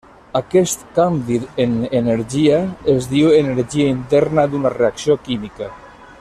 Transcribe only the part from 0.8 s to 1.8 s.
canvi en